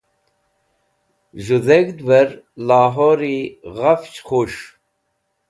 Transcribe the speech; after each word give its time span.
Z̃hu 1.45 1.57
Dheg̃hver 1.65 2.29
Laore 2.67 3.35
ghafch 3.77 4.17
Khus̃h 4.27 4.63